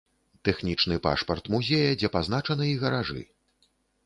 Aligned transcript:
Тэхнічны 0.47 0.97
пашпарт 1.07 1.49
музея, 1.57 1.91
дзе 2.01 2.11
пазначаны 2.17 2.65
і 2.71 2.81
гаражы. 2.87 3.21